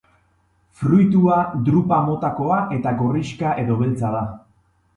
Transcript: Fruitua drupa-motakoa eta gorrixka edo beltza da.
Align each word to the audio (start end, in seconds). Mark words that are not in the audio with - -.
Fruitua 0.79 1.37
drupa-motakoa 1.67 2.59
eta 2.79 2.97
gorrixka 3.05 3.55
edo 3.65 3.79
beltza 3.85 4.15
da. 4.21 4.27